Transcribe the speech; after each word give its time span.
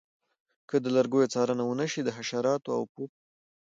که 0.69 0.75
د 0.83 0.85
لرګیو 0.95 1.31
څارنه 1.33 1.63
ونشي 1.65 2.01
د 2.03 2.09
حشراتو 2.17 2.69
او 2.77 2.83
پوپ 2.93 3.11